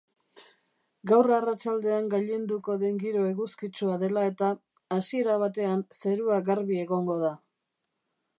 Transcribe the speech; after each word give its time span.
Gaur 1.09 1.27
arratsaldean 1.35 2.07
gailenduko 2.13 2.77
den 2.85 2.97
giro 3.03 3.27
eguzkitsua 3.33 3.99
dela 4.05 4.25
eta, 4.31 4.51
hasiera 4.97 5.37
batean 5.45 5.85
zerua 6.01 6.43
garbi 6.51 6.83
egongo 6.87 7.21
da. 7.29 7.33